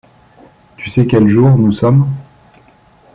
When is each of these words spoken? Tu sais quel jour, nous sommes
Tu 0.77 0.89
sais 0.89 1.05
quel 1.05 1.27
jour, 1.27 1.55
nous 1.59 1.71
sommes 1.73 2.09